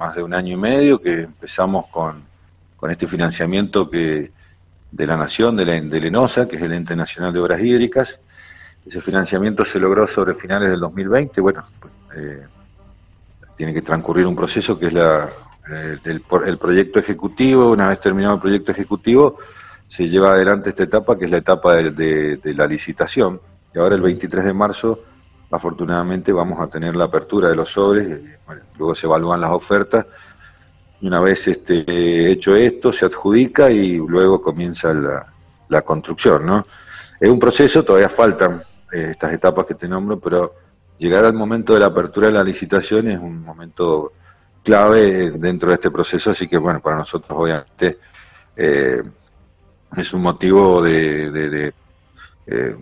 [0.00, 2.24] más de un año y medio que empezamos con,
[2.78, 4.32] con este financiamiento que
[4.90, 8.18] de la Nación, de, la, de ENOSA, que es el Ente Nacional de Obras Hídricas.
[8.84, 11.42] Ese financiamiento se logró sobre finales del 2020.
[11.42, 11.66] Bueno,
[12.16, 12.46] eh,
[13.54, 15.28] tiene que transcurrir un proceso que es la,
[15.68, 16.00] el,
[16.46, 17.70] el, proyecto ejecutivo.
[17.70, 19.38] Una vez terminado el proyecto ejecutivo,
[19.86, 23.38] se lleva adelante esta etapa, que es la etapa de, de la licitación.
[23.74, 25.00] Y ahora el 23 de marzo,
[25.50, 28.20] afortunadamente, vamos a tener la apertura de los sobres.
[28.46, 30.06] Bueno, luego se evalúan las ofertas
[31.00, 36.66] y una vez este, hecho esto, se adjudica y luego comienza la, construcción, ¿no?
[37.18, 40.54] Es un proceso, todavía faltan eh, estas etapas que te nombro, pero
[40.98, 44.12] llegar al momento de la apertura de la licitación es un momento
[44.62, 47.98] clave dentro de este proceso, así que bueno, para nosotros obviamente
[48.56, 49.02] eh,
[49.96, 51.72] es un motivo de,
[52.46, 52.76] eh,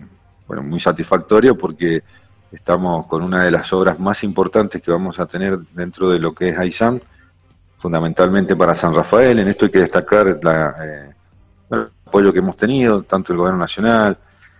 [0.47, 2.03] bueno, muy satisfactorio porque
[2.51, 6.33] estamos con una de las obras más importantes que vamos a tener dentro de lo
[6.33, 6.99] que es AISAM,
[7.77, 9.39] fundamentalmente para San Rafael.
[9.39, 11.13] En esto hay que destacar eh,
[11.71, 14.17] el apoyo que hemos tenido, tanto el gobierno nacional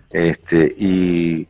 [0.09, 1.47] este, y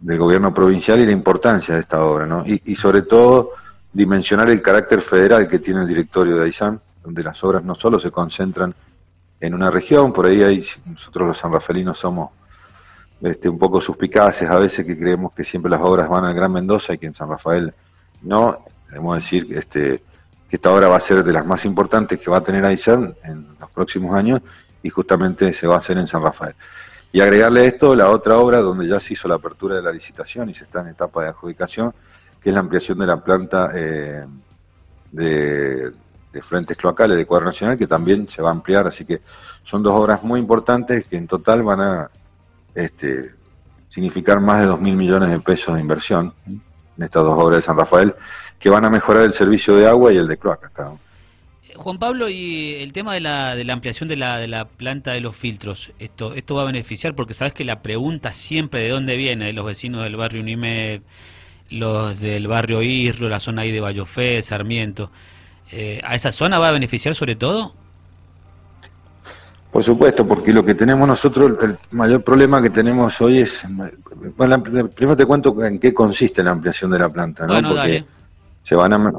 [0.00, 2.44] del gobierno provincial y la importancia de esta obra, ¿no?
[2.46, 3.52] Y, sobre todo
[3.92, 7.98] dimensionar el carácter federal que tiene el directorio de AISAM, donde las obras no solo
[7.98, 8.74] se concentran
[9.40, 12.30] en una región, por ahí hay, nosotros los sanrafelinos somos
[13.22, 16.52] este, un poco suspicaces a veces que creemos que siempre las obras van al Gran
[16.52, 17.72] Mendoza y que en San Rafael
[18.22, 20.02] no, debemos decir este,
[20.48, 23.16] que esta obra va a ser de las más importantes que va a tener Aysén
[23.24, 24.40] en los próximos años
[24.82, 26.54] y justamente se va a hacer en San Rafael.
[27.12, 30.50] Y agregarle esto la otra obra donde ya se hizo la apertura de la licitación
[30.50, 31.94] y se está en etapa de adjudicación,
[32.40, 34.26] que es la ampliación de la planta eh,
[35.12, 35.92] de,
[36.42, 39.22] frentes cloacales de cuadro nacional, que también se va a ampliar, así que
[39.64, 42.10] son dos obras muy importantes que en total van a
[42.76, 43.30] este,
[43.88, 47.76] significar más de 2.000 millones de pesos de inversión en estas dos obras de San
[47.76, 48.14] Rafael,
[48.58, 50.70] que van a mejorar el servicio de agua y el de cloaca
[51.74, 55.12] Juan Pablo, y el tema de la, de la ampliación de la, de la planta
[55.12, 58.88] de los filtros, esto, esto va a beneficiar porque sabes que la pregunta siempre de
[58.88, 61.02] dónde viene, de los vecinos del barrio Unimed,
[61.68, 65.10] los del barrio Islo, la zona ahí de Bayofé, Sarmiento,
[65.70, 67.74] eh, ¿a esa zona va a beneficiar sobre todo?
[69.76, 73.62] Por supuesto, porque lo que tenemos nosotros, el mayor problema que tenemos hoy es,
[74.34, 77.68] bueno, primero te cuento en qué consiste la ampliación de la planta, ¿no?
[77.68, 78.02] porque
[78.62, 79.12] se van a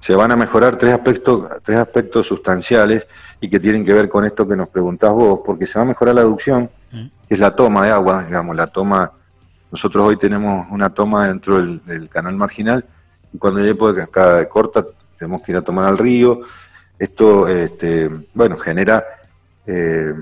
[0.00, 3.06] se van a mejorar tres aspectos, tres aspectos sustanciales
[3.38, 5.88] y que tienen que ver con esto que nos preguntás vos, porque se va a
[5.88, 7.06] mejorar la aducción, mm.
[7.28, 9.12] que es la toma de agua, digamos, la toma,
[9.70, 12.82] nosotros hoy tenemos una toma dentro del, canal marginal,
[13.30, 14.86] y cuando hay época de corta
[15.18, 16.40] tenemos que ir a tomar al río,
[16.98, 19.04] esto, este, bueno, genera
[19.68, 20.14] eh,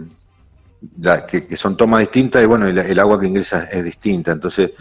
[1.28, 4.32] que, son tomas distintas y bueno, el, agua que ingresa es distinta.
[4.32, 4.72] Entonces,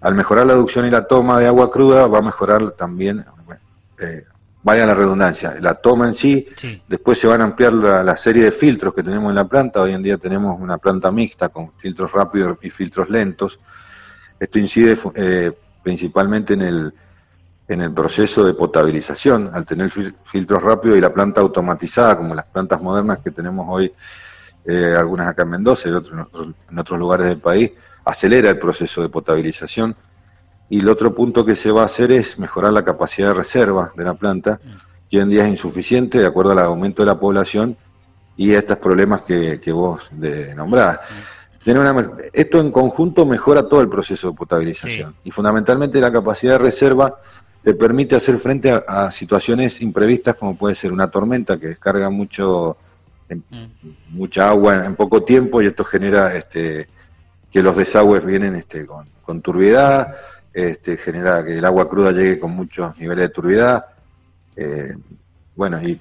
[0.00, 3.24] al mejorar la aducción y la toma de agua cruda, va a mejorar también,
[4.00, 4.22] eh,
[4.62, 6.46] vaya la redundancia, la toma en sí,
[6.86, 9.80] después se van a ampliar la, serie de filtros que tenemos en la planta.
[9.80, 13.58] Hoy en día tenemos una planta mixta con filtros rápidos y filtros lentos.
[14.38, 15.52] Esto incide eh,
[15.82, 16.94] principalmente en el,
[17.68, 22.48] en el proceso de potabilización, al tener filtros rápidos y la planta automatizada, como las
[22.48, 23.92] plantas modernas que tenemos hoy,
[24.64, 26.26] eh, algunas acá en Mendoza y otros,
[26.70, 27.72] en otros lugares del país,
[28.04, 29.96] acelera el proceso de potabilización.
[30.68, 33.92] Y el otro punto que se va a hacer es mejorar la capacidad de reserva
[33.96, 34.60] de la planta,
[35.08, 37.76] que hoy en día es insuficiente de acuerdo al aumento de la población
[38.36, 40.98] y a estos problemas que, que vos de, nombrás.
[42.32, 47.18] esto en conjunto mejora todo el proceso de potabilización y fundamentalmente la capacidad de reserva
[47.66, 52.76] te permite hacer frente a, situaciones imprevistas como puede ser una tormenta que descarga mucho
[53.28, 53.88] mm.
[54.10, 56.88] mucha agua en poco tiempo y esto genera este
[57.50, 60.14] que los desagües vienen este con, con turbiedad,
[60.52, 63.84] este, genera que el agua cruda llegue con muchos niveles de turbiedad.
[64.54, 64.94] Eh,
[65.56, 65.96] bueno, y,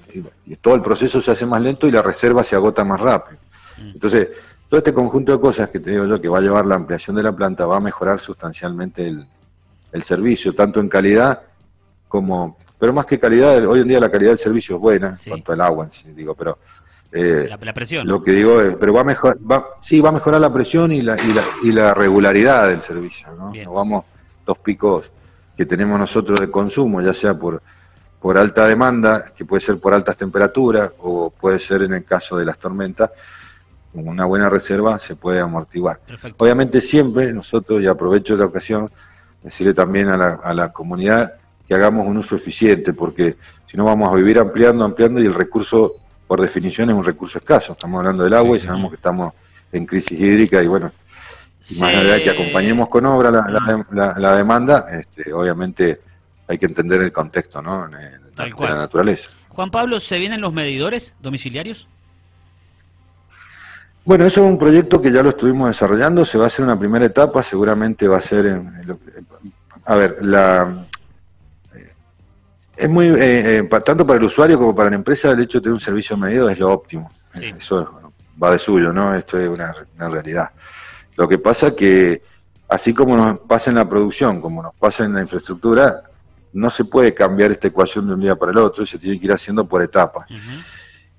[0.62, 3.40] todo el proceso se hace más lento y la reserva se agota más rápido.
[3.80, 3.90] Mm.
[3.94, 4.28] Entonces,
[4.70, 7.16] todo este conjunto de cosas que te digo yo que va a llevar la ampliación
[7.16, 9.28] de la planta va a mejorar sustancialmente el,
[9.92, 11.42] el servicio, tanto en calidad
[12.16, 15.30] como, pero más que calidad, hoy en día la calidad del servicio es buena, en
[15.30, 16.60] cuanto al agua, digo, pero
[17.12, 18.08] eh, la, presión.
[18.08, 20.94] Lo que digo es, pero va a mejorar, va, sí, va a mejorar la presión
[20.94, 23.52] y la, y la, y la regularidad del servicio, ¿no?
[23.74, 24.06] vamos
[24.46, 25.12] dos picos
[25.58, 27.62] que tenemos nosotros de consumo, ya sea por,
[28.22, 32.38] por alta demanda, que puede ser por altas temperaturas, o puede ser en el caso
[32.38, 33.12] de las tormentas,
[33.94, 36.00] con una buena reserva se puede amortiguar.
[36.38, 38.90] Obviamente siempre nosotros, y aprovecho la ocasión,
[39.44, 41.34] decirle también a la, a la comunidad
[41.68, 45.34] que hagamos un uso eficiente, porque si no vamos a vivir ampliando, ampliando y el
[45.34, 45.94] recurso,
[46.28, 47.74] por definición, es un recurso escaso.
[47.74, 49.34] Estamos hablando del agua y sabemos que estamos
[49.72, 50.92] en crisis hídrica y bueno,
[51.80, 56.00] más allá de que acompañemos con obra la, la, demanda, este, obviamente
[56.48, 57.88] hay que entender el contexto, ¿no?
[57.90, 59.32] de la naturaleza.
[59.50, 61.88] Juan Pablo, ¿se vienen los medidores domiciliarios?
[64.04, 66.78] Bueno, eso es un proyecto que ya lo estuvimos desarrollando, se va a hacer una
[66.78, 69.00] primera etapa, seguramente va a ser, en,
[69.86, 70.85] a ver, la,
[72.78, 75.64] es muy, eh, eh, tanto para el usuario como para la empresa, el hecho de
[75.64, 77.12] tener un servicio medido es lo óptimo.
[77.34, 78.12] Eso
[78.42, 79.14] va de suyo, ¿no?
[79.14, 80.52] Esto es una, una realidad.
[81.16, 82.22] Lo que pasa que,
[82.68, 86.04] así como nos pasa en la producción, como nos pasa en la infraestructura,
[86.54, 89.26] no se puede cambiar esta ecuación de un día para el otro, se tiene que
[89.26, 90.26] ir haciendo por etapas.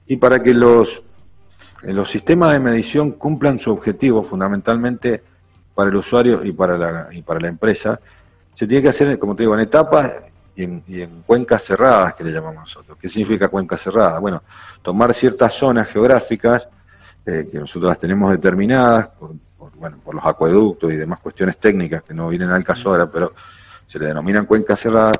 [0.06, 1.02] Y para que los,
[1.82, 5.22] los sistemas de medición cumplan su objetivo, fundamentalmente
[5.74, 8.00] para el usuario y para la, y para la empresa,
[8.54, 10.10] se tiene que hacer, como te digo, en etapas
[10.56, 12.96] y en, cuencas cerradas, que le llamamos nosotros.
[13.00, 14.18] ¿Qué significa cuenca cerrada?
[14.18, 14.42] Bueno,
[14.82, 16.68] tomar ciertas zonas geográficas,
[17.26, 19.34] eh, que nosotros las tenemos determinadas por,
[19.74, 23.34] bueno, por los acueductos y demás cuestiones técnicas que no vienen al caso ahora, pero
[23.86, 25.16] se le denominan cuencas cerradas,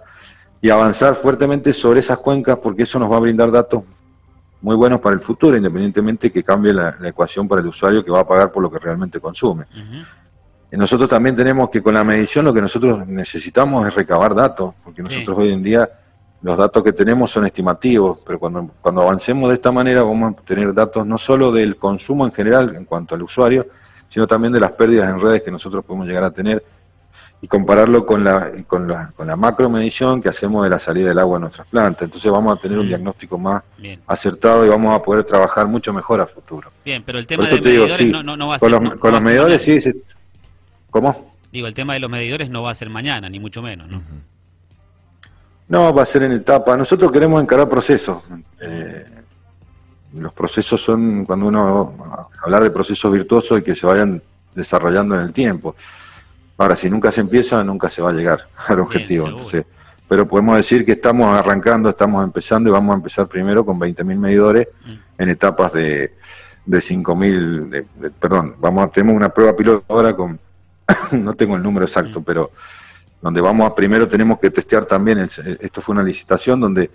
[0.60, 3.84] y avanzar fuertemente sobre esas cuencas porque eso nos va a brindar datos
[4.62, 8.20] muy buenos para el futuro, independientemente que cambie la, ecuación para el usuario que va
[8.20, 9.66] a pagar por lo que realmente consume.
[10.72, 15.02] Nosotros también tenemos que con la medición lo que nosotros necesitamos es recabar datos, porque
[15.02, 15.88] nosotros hoy en día
[16.42, 20.42] los datos que tenemos son estimativos, pero cuando, cuando avancemos de esta manera vamos a
[20.42, 23.66] tener datos no solo del consumo en general en cuanto al usuario,
[24.08, 26.62] sino también de las pérdidas en redes que nosotros podemos llegar a tener
[27.40, 31.08] y compararlo con la, con la, con la macro medición que hacemos de la salida
[31.08, 32.02] del agua en nuestras plantas.
[32.02, 33.62] Entonces vamos a tener un diagnóstico más
[34.06, 36.70] acertado y vamos a poder trabajar mucho mejor a futuro.
[36.84, 38.70] Bien, pero el tema de los medidores no, va a ser...
[38.70, 39.80] Con los, con los medidores sí...
[40.96, 41.34] ¿Cómo?
[41.52, 44.02] Digo, el tema de los medidores no va a ser mañana, ni mucho menos, ¿no?
[45.68, 46.74] No, va a ser en etapa.
[46.74, 48.22] Nosotros queremos encarar procesos.
[48.62, 49.04] Eh,
[50.14, 54.22] los procesos son, cuando uno hablar de procesos virtuosos y que se vayan
[54.54, 55.76] desarrollando en el tiempo.
[56.56, 59.28] Ahora, si nunca se empieza, nunca se va a llegar al objetivo.
[59.28, 59.66] Entonces,
[60.08, 64.16] pero podemos decir que estamos arrancando, estamos empezando y vamos a empezar primero con 20.000
[64.16, 65.22] medidores mm.
[65.22, 66.14] en etapas de,
[66.64, 67.84] de 5.000,
[68.18, 70.40] perdón, vamos a, tenemos una prueba piloto ahora con,
[71.12, 72.24] no tengo el número exacto, mm.
[72.24, 72.50] pero
[73.20, 76.90] donde vamos a, primero tenemos que testear también, esto fue una licitación donde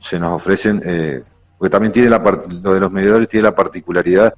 [0.00, 1.22] se nos ofrecen, eh,
[1.58, 4.34] porque también tiene la lo de los medidores tiene la particularidad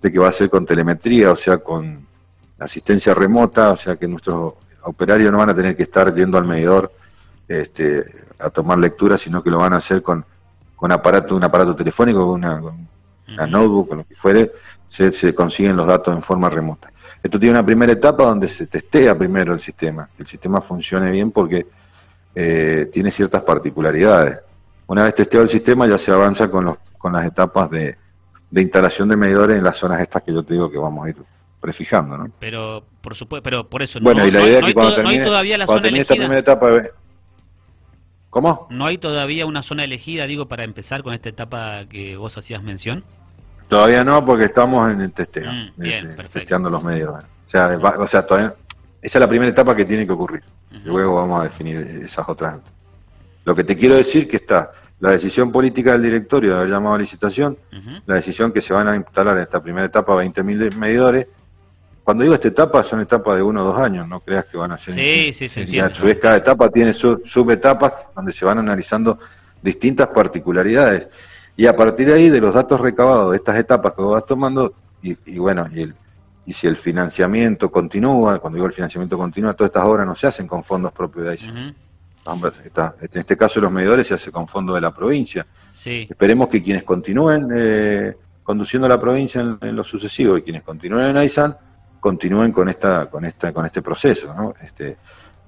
[0.00, 2.06] de que va a ser con telemetría, o sea, con
[2.58, 6.44] asistencia remota, o sea que nuestros operarios no van a tener que estar yendo al
[6.44, 6.92] medidor
[7.48, 8.04] este,
[8.38, 10.24] a tomar lectura, sino que lo van a hacer con,
[10.76, 12.60] con aparato, un aparato telefónico, con una,
[13.28, 14.52] una notebook, con lo que fuere,
[14.92, 16.92] se, consiguen los datos en forma remota.
[17.22, 21.10] Esto tiene una primera etapa donde se testea primero el sistema, que el sistema funcione
[21.10, 21.66] bien porque
[22.34, 24.40] eh, tiene ciertas particularidades.
[24.86, 27.96] Una vez testeado el sistema ya se avanza con, los, con las etapas de,
[28.50, 31.08] de instalación de medidores en las zonas estas que yo te digo que vamos a
[31.08, 31.16] ir
[31.60, 32.30] prefijando, ¿no?
[32.38, 35.24] Pero por supuesto, pero por eso bueno, no, y la idea es que cuando termine,
[35.24, 36.70] todavía la zona esta primera etapa,
[38.28, 38.66] ¿cómo?
[38.68, 42.62] No hay todavía una zona elegida, digo, para empezar con esta etapa que vos hacías
[42.62, 43.04] mención.
[43.72, 47.08] Todavía no, porque estamos en el testeo, mm, este, testeando los medios.
[47.10, 48.54] O sea, o sea, todavía,
[49.00, 50.42] esa es la primera etapa que tiene que ocurrir.
[50.84, 52.60] Luego vamos a definir esas otras.
[53.46, 56.96] Lo que te quiero decir que está la decisión política del directorio de haber llamado
[56.96, 57.56] a licitación,
[58.04, 61.26] la decisión que se van a instalar en esta primera etapa 20.000 medidores,
[62.04, 64.72] cuando digo esta etapa, son etapas de uno o dos años, no creas que van
[64.72, 64.92] a ser...
[64.92, 65.76] Sí, sí, sí.
[65.76, 69.18] Y a su vez cada etapa tiene subetapas donde se van analizando
[69.62, 71.08] distintas particularidades.
[71.56, 74.26] Y a partir de ahí, de los datos recabados de estas etapas que vos vas
[74.26, 75.94] tomando, y, bueno, y, el,
[76.46, 80.26] y si el financiamiento continúa, cuando digo el financiamiento continúa, todas estas obras no se
[80.26, 81.74] hacen con fondos propios de ahí.
[83.00, 85.46] en este caso los medidores se hace con fondos de la provincia.
[85.84, 91.06] Esperemos que quienes continúen eh, conduciendo la provincia en, en, lo sucesivo y quienes continúen
[91.06, 91.56] en AISAN
[92.02, 94.52] continúen con esta, con esta, con este proceso, ¿no?
[94.60, 94.96] Este,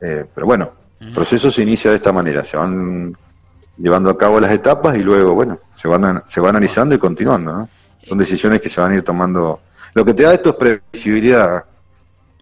[0.01, 3.17] eh, pero bueno, el proceso se inicia de esta manera, se van
[3.77, 7.53] llevando a cabo las etapas y luego, bueno, se van, se va analizando y continuando,
[7.53, 7.69] ¿no?
[8.03, 9.61] Son decisiones que se van a ir tomando.
[9.95, 11.65] Lo que te da esto es previsibilidad.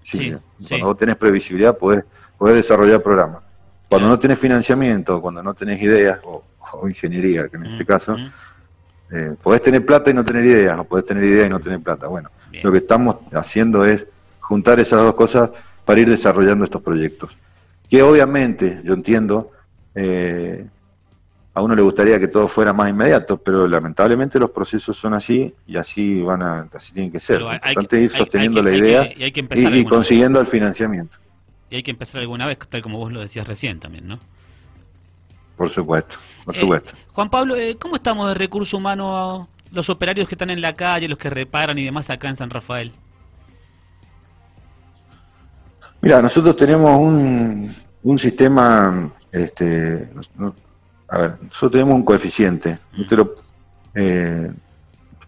[0.00, 0.34] Sí,
[0.68, 2.04] cuando vos tenés previsibilidad podés,
[2.40, 3.42] desarrollar programas.
[3.88, 6.42] Cuando no tenés financiamiento, cuando no tenés ideas, o,
[6.88, 8.16] ingeniería, que en este caso,
[9.12, 11.80] eh, podés tener plata y no tener ideas, o podés tener ideas y no tener
[11.80, 12.08] plata.
[12.08, 12.30] Bueno,
[12.62, 14.08] lo que estamos haciendo es
[14.40, 15.50] juntar esas dos cosas
[15.84, 17.36] para ir desarrollando estos proyectos.
[17.88, 19.50] Que obviamente, yo entiendo,
[19.94, 20.66] eh,
[21.54, 25.54] a uno le gustaría que todo fuera más inmediato, pero lamentablemente los procesos son así
[25.66, 27.42] y así van a, así tienen que ser.
[27.42, 31.18] Lo importante es ir sosteniendo la idea y, consiguiendo el financiamiento.
[31.68, 34.18] Y hay que empezar alguna vez, tal como vos lo decías recién también, ¿no?
[35.56, 36.94] Por supuesto, por eh, supuesto.
[37.12, 41.06] Juan Pablo, eh, ¿cómo estamos de recurso humano los operarios que están en la calle,
[41.06, 42.92] los que reparan y demás acá en San Rafael?
[46.00, 50.10] Mira, nosotros tenemos un, un sistema, este,
[51.12, 52.78] a ver, nosotros tenemos un coeficiente.
[53.06, 53.34] Te, lo,
[53.94, 54.50] eh,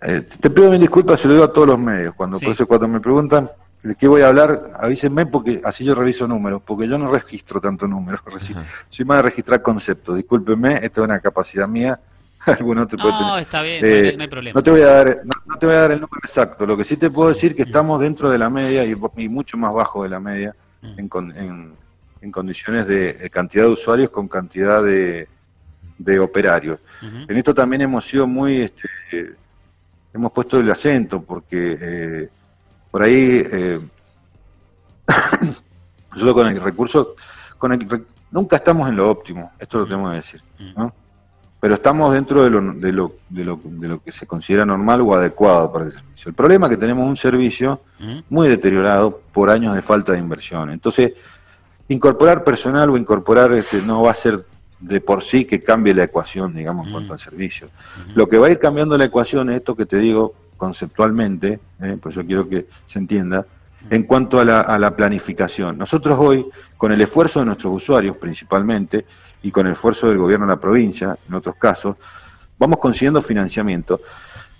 [0.00, 2.14] eh, te pido mil disculpas, se lo digo a todos los medios.
[2.14, 3.50] Cuando, cuando me preguntan
[3.82, 7.60] de qué voy a hablar, avísenme porque así yo reviso números, porque yo no registro
[7.60, 8.22] tanto números.
[8.88, 10.16] Soy más de registrar conceptos.
[10.16, 12.00] Discúlpenme, esto es una capacidad mía.
[12.46, 14.56] Alguno te puede no, está bien, no, hay, eh, problema.
[14.56, 16.66] No te, voy a dar, no, te voy a dar el número exacto.
[16.66, 19.58] Lo que sí te puedo decir es que estamos dentro de la media y, mucho
[19.58, 21.74] más bajo de la media en,
[22.22, 25.28] en condiciones de cantidad de usuarios con cantidad de,
[25.98, 26.78] de operarios.
[27.02, 29.34] En esto también hemos sido muy, este,
[30.12, 32.28] hemos puesto el acento, porque eh,
[32.90, 33.80] por ahí, eh,
[36.12, 37.14] nosotros con el recurso,
[37.58, 40.42] con el, nunca estamos en lo óptimo, esto lo tenemos que decir,
[41.60, 45.00] pero estamos dentro de lo, de, lo, de, lo, de lo que se considera normal
[45.00, 46.28] o adecuado para el servicio.
[46.28, 47.80] El problema es que tenemos un servicio
[48.28, 50.70] muy deteriorado por años de falta de inversión.
[50.70, 51.12] Entonces,
[51.88, 54.44] incorporar personal o incorporar este, no va a ser
[54.84, 57.70] de por sí que cambie la ecuación, digamos, en cuanto al servicio.
[58.14, 61.96] Lo que va a ir cambiando la ecuación es esto que te digo conceptualmente, ¿eh?
[62.00, 63.46] pues yo quiero que se entienda,
[63.88, 65.78] en cuanto a la, a la, planificación.
[65.78, 69.06] Nosotros hoy, con el esfuerzo de nuestros usuarios principalmente,
[69.42, 71.96] y con el esfuerzo del gobierno de la provincia, en otros casos,
[72.58, 74.00] vamos consiguiendo financiamiento.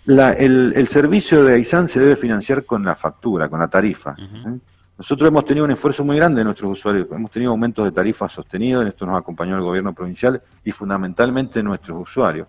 [0.07, 4.15] La, el, el, servicio de AISAN se debe financiar con la factura, con la tarifa.
[4.19, 4.59] ¿eh?
[4.97, 8.31] Nosotros hemos tenido un esfuerzo muy grande de nuestros usuarios, hemos tenido aumentos de tarifas
[8.31, 12.47] sostenidos, en esto nos acompañó el gobierno provincial y fundamentalmente nuestros usuarios.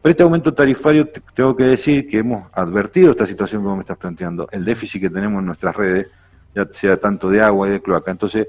[0.00, 3.96] Pero este aumento tarifario, tengo que decir que hemos advertido esta situación como me estás
[3.96, 6.06] planteando, el déficit que tenemos en nuestras redes,
[6.54, 8.12] ya sea tanto de agua y de cloaca.
[8.12, 8.46] Entonces,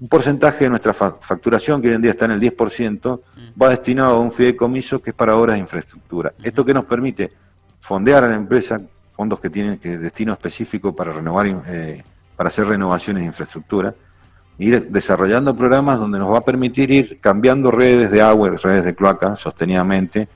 [0.00, 3.20] un porcentaje de nuestra facturación, que hoy en día está en el 10%,
[3.60, 6.32] va destinado a un fideicomiso que es para obras de infraestructura.
[6.42, 7.30] Esto que nos permite
[7.80, 12.04] fondear a la empresa, fondos que tienen que destino específico para renovar eh,
[12.38, 13.92] para hacer renovaciones de infraestructura,
[14.58, 18.94] ir desarrollando programas donde nos va a permitir ir cambiando redes de agua, redes de
[18.94, 20.28] cloaca sostenidamente.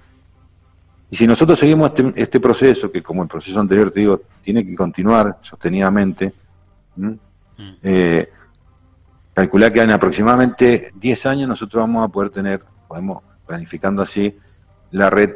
[1.08, 4.66] Y si nosotros seguimos este, este proceso, que como el proceso anterior te digo, tiene
[4.66, 6.34] que continuar sostenidamente,
[6.96, 7.12] mm.
[7.84, 8.28] eh,
[9.32, 14.36] calcular que en aproximadamente 10 años nosotros vamos a poder tener, podemos planificando así,
[14.90, 15.34] la red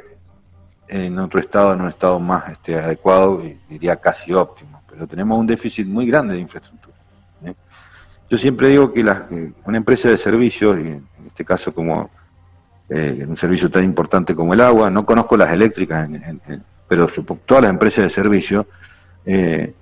[0.89, 5.47] en otro estado, en un estado más este, adecuado diría casi óptimo pero tenemos un
[5.47, 6.97] déficit muy grande de infraestructura.
[7.45, 7.55] ¿eh?
[8.31, 9.05] Yo siempre digo que
[9.67, 12.09] una empresa de servicios, en este caso como
[12.89, 16.09] eh, un servicio tan importante como el agua, no conozco las eléctricas,
[16.89, 17.07] pero
[17.45, 18.67] todas las empresas de servicio,
[19.27, 19.75] eh,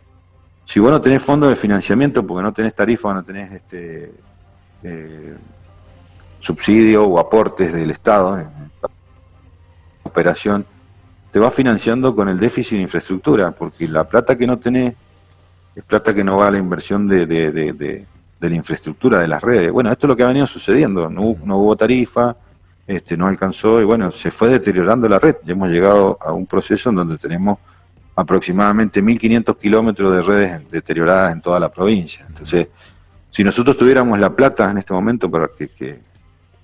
[0.65, 4.13] si vos no tenés fondos de financiamiento porque no tenés tarifa no tenés este,
[6.41, 8.49] subsidio o aportes del Estado en
[10.03, 10.67] operación,
[11.35, 14.95] te vas financiando con el déficit de infraestructura, porque la plata que no tenés
[15.75, 18.07] es plata que no va a la inversión de, de, de,
[18.39, 19.73] la infraestructura de las redes.
[19.73, 22.37] Bueno, esto es lo que ha venido sucediendo, no, no hubo tarifa,
[22.87, 25.35] este, no alcanzó y bueno, se fue deteriorando la red.
[25.45, 27.59] Ya hemos llegado a un proceso en donde tenemos
[28.15, 32.25] aproximadamente 1.500 kilómetros de redes deterioradas en toda la provincia.
[32.29, 32.69] Entonces,
[33.29, 36.01] si nosotros tuviéramos la plata en este momento, para que, que,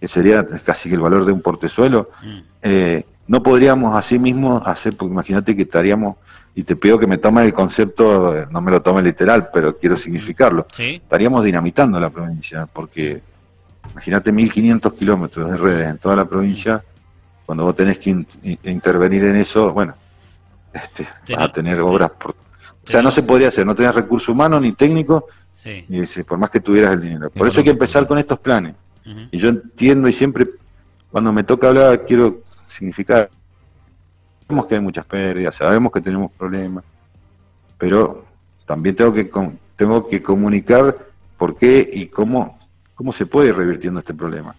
[0.02, 2.38] sería casi que el valor de un portezuelo, mm.
[2.62, 6.16] eh, no podríamos así mismo hacer, porque imagínate que estaríamos,
[6.52, 9.94] y te pido que me tomes el concepto, no me lo tome literal, pero quiero
[9.96, 13.22] significarlo, estaríamos dinamitando la provincia, porque
[13.92, 16.82] imagínate 1500 kilómetros de redes en toda la provincia,
[17.46, 18.10] cuando vos tenés que
[18.64, 19.94] intervenir en eso, bueno,
[20.74, 22.34] este, vas a tener obras, por, o
[22.84, 25.22] sea, no se podría hacer, no tenés recursos humanos ni técnicos,
[25.64, 27.30] ni por más que tuvieras el dinero.
[27.30, 28.74] Por eso hay que empezar con estos planes.
[29.30, 30.48] Y yo entiendo y siempre,
[31.12, 33.28] cuando me toca hablar, quiero significa,
[34.46, 36.84] sabemos que hay muchas pérdidas, sabemos que tenemos problemas,
[37.76, 38.24] pero
[38.66, 39.30] también tengo que,
[39.76, 40.96] tengo que comunicar
[41.36, 42.58] por qué y cómo,
[42.94, 44.54] cómo se puede ir revirtiendo este problema.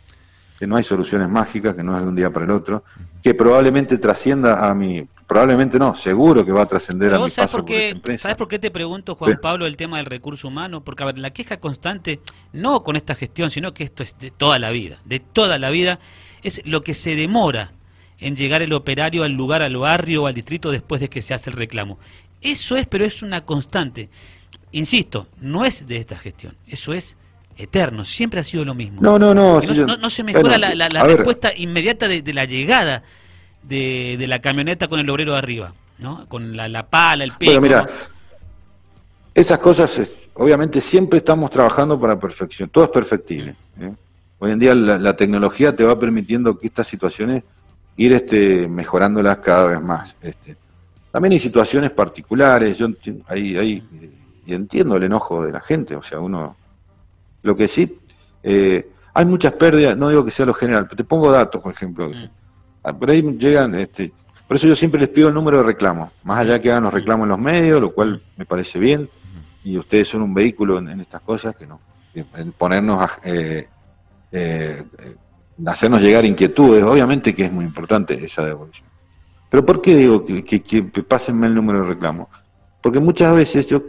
[0.60, 2.84] Que no hay soluciones mágicas, que no es de un día para el otro,
[3.24, 7.60] que probablemente trascienda a mi, probablemente no, seguro que va a trascender a mi paso
[7.60, 8.24] por, qué, empresa.
[8.24, 10.84] ¿Sabes por qué te pregunto, Juan Pablo, el tema del recurso humano?
[10.84, 12.20] Porque, a ver, la queja constante,
[12.52, 15.70] no con esta gestión, sino que esto es de toda la vida, de toda la
[15.70, 16.00] vida,
[16.44, 17.72] es lo que se demora
[18.22, 21.34] en llegar el operario al lugar, al barrio o al distrito después de que se
[21.34, 21.98] hace el reclamo.
[22.40, 24.10] Eso es, pero es una constante.
[24.72, 27.18] Insisto, no es de esta gestión, eso es
[27.58, 29.02] eterno, siempre ha sido lo mismo.
[29.02, 29.60] No, no, no.
[29.60, 33.04] no, se mejora la, respuesta inmediata de, la llegada
[33.64, 36.26] de, la camioneta con el obrero de arriba, ¿no?
[36.28, 37.60] Con la, pala, el pico.
[37.60, 37.88] Bueno, mira,
[39.34, 43.56] esas cosas, obviamente siempre estamos trabajando para perfección, todo es perfectible.
[43.80, 43.94] ¿eh?
[44.40, 47.44] Hoy en día la tecnología te va permitiendo que estas situaciones
[47.98, 50.16] ir este, mejorándolas cada vez más.
[50.22, 50.58] Este.
[51.12, 52.88] También hay situaciones particulares, yo
[53.28, 53.84] ahí, ahí
[54.46, 56.56] y entiendo el enojo de la gente, o sea, uno,
[57.44, 58.00] lo que sí,
[58.44, 61.72] eh, hay muchas pérdidas, no digo que sea lo general, pero te pongo datos, por
[61.72, 62.10] ejemplo.
[62.10, 62.30] Mm.
[62.84, 64.12] Ah, por ahí llegan, este,
[64.48, 66.94] por eso yo siempre les pido el número de reclamos, más allá que hagan los
[66.94, 69.10] reclamos en los medios, lo cual me parece bien,
[69.64, 71.80] y ustedes son un vehículo en, estas cosas, que no,
[72.16, 73.68] en ponernos a, eh,
[74.32, 74.84] eh,
[75.66, 78.88] hacernos llegar inquietudes, obviamente que es muy importante esa devolución.
[79.50, 82.28] Pero ¿por qué digo que, que, que pásenme el número de reclamos?
[82.82, 83.84] Porque muchas veces yo,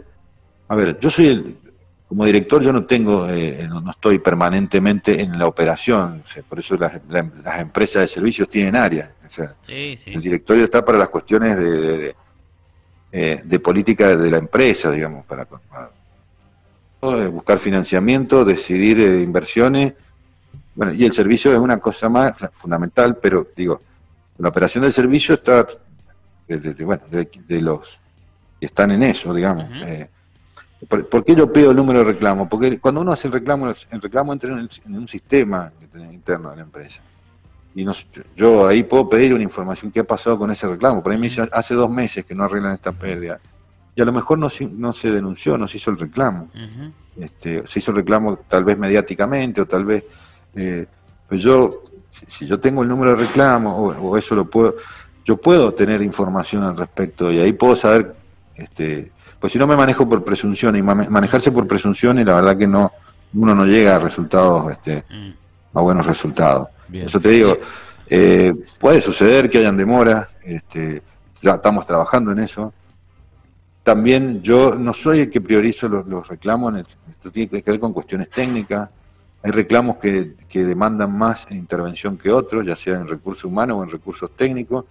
[0.67, 1.57] a ver, yo soy el,
[2.13, 7.01] como director yo no tengo, eh, no, estoy permanentemente en la operación, por eso las,
[7.59, 9.09] empresas de servicios tienen áreas.
[9.65, 12.15] El directorio está para las cuestiones de, de,
[13.11, 15.47] eh, política de la empresa, digamos, para,
[17.29, 19.93] buscar financiamiento, decidir eh, inversiones.
[20.75, 23.81] Bueno, y el servicio es una cosa más fundamental, pero digo,
[24.37, 25.67] la operación del servicio está
[26.47, 27.99] de, bueno, de, los
[28.59, 29.69] que están en eso, digamos.
[30.87, 32.49] ¿Por, qué yo pido el número de reclamo?
[32.49, 35.71] Porque cuando uno hace el reclamo, el reclamo entra en, un sistema
[36.11, 37.01] interno de la empresa.
[37.75, 37.85] Y
[38.35, 41.01] yo ahí puedo pedir una información, ¿qué ha pasado con ese reclamo?
[41.01, 43.39] Por ahí me dice, hace dos meses que no arreglan esta pérdida.
[43.95, 46.49] Y a lo mejor no, no se denunció, no se hizo el reclamo.
[47.17, 50.03] este, se hizo el reclamo tal vez mediáticamente o tal vez...
[50.55, 50.85] Eh,
[51.27, 54.75] pues yo, si, yo tengo el número de reclamo o, eso lo puedo...
[55.25, 58.13] Yo puedo tener información al respecto y ahí puedo saber
[58.55, 62.57] este, pues si no me manejo por presunción y manejarse por presunción y la verdad
[62.57, 62.91] que no
[63.33, 65.77] uno no llega a resultados este mm.
[65.77, 66.67] a buenos resultados.
[66.91, 67.57] Eso te digo
[68.09, 71.01] eh, puede suceder que hayan demoras este,
[71.41, 72.73] ya estamos trabajando en eso.
[73.83, 78.29] También yo no soy el que priorizo los, reclamos esto tiene que ver con cuestiones
[78.29, 78.89] técnicas
[79.43, 83.83] hay reclamos que, que demandan más intervención que otros ya sea en recursos humanos o
[83.83, 84.85] en recursos técnicos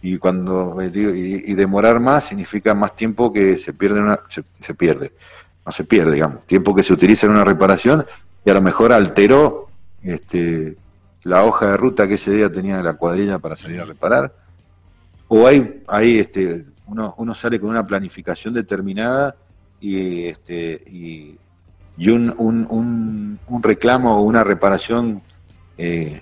[0.00, 5.12] y cuando eh, y, demorar más significa más tiempo que se pierde una, se, pierde
[5.64, 8.04] no se pierde digamos tiempo que se utiliza en una reparación
[8.44, 9.68] y a lo mejor alteró
[10.02, 10.76] este
[11.24, 14.34] la hoja de ruta que ese día tenía la cuadrilla para salir a reparar
[15.28, 19.36] o hay hay este uno, uno sale con una planificación determinada
[19.80, 21.38] y este y,
[21.96, 25.22] y un, un, un, reclamo o una reparación
[25.76, 26.20] eh,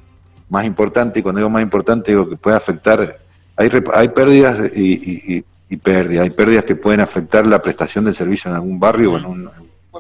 [0.49, 3.21] más importante y cuando digo más importante digo que puede afectar
[3.61, 6.25] hay, hay pérdidas y, y, pérdidas.
[6.25, 9.51] Hay pérdidas que pueden afectar la prestación del servicio en algún barrio o en, un,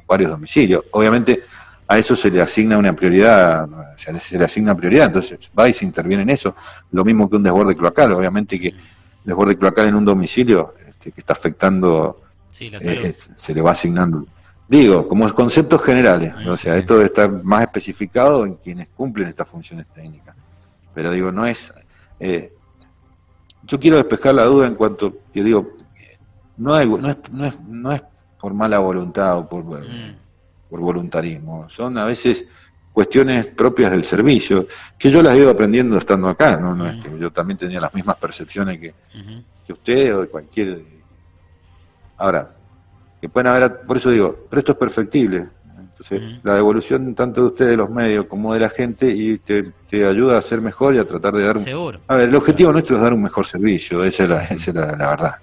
[0.07, 0.85] varios domicilios.
[0.93, 1.43] Obviamente
[1.87, 5.85] a eso se le asigna una prioridad, se le, asigna prioridad, entonces va y se
[5.85, 6.55] interviene en eso.
[6.93, 8.75] Lo mismo que un desborde cloacal, obviamente que
[9.25, 12.21] desborde cloacal en un domicilio este, que está afectando,
[12.59, 14.27] eh, se le va asignando.
[14.71, 19.49] Digo, como conceptos generales, o sea, esto debe estar más especificado en quienes cumplen estas
[19.49, 20.37] funciones técnicas.
[20.95, 21.75] Pero digo, no es...
[22.21, 22.55] Eh,
[23.65, 25.73] yo quiero despejar la duda en cuanto que digo,
[26.57, 28.05] no, hay, no, es, no, es, no es
[28.39, 30.17] por mala voluntad o por, mm.
[30.69, 32.45] por voluntarismo, son a veces
[32.93, 36.97] cuestiones propias del servicio, que yo las he ido aprendiendo estando acá, no, no es
[36.99, 38.95] que yo también tenía las mismas percepciones que,
[39.67, 40.85] que usted o cualquier...
[42.19, 42.47] Ahora,
[43.21, 45.49] que pueden haber, por eso digo, pero esto es perfectible,
[46.43, 49.65] la devolución tanto de ustedes, de los medios, como de la gente, y te,
[50.07, 51.65] ayuda a ser mejor y a tratar de dar un...
[52.09, 54.75] A ver, el objetivo nuestro es dar un mejor servicio, esa es la, esa es
[54.75, 55.35] la, verdad.